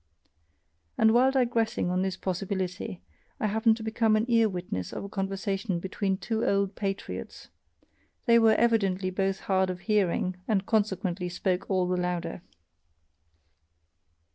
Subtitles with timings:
[0.97, 3.03] And while digressing on this possibility,
[3.39, 7.49] I happen to become an ear witness of a conversation between two old patriots
[8.25, 12.41] they were evidently both hard of hearing and consequently spoke all the louder.